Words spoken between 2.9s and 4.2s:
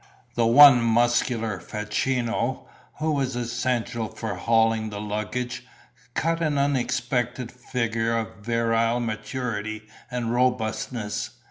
who was essential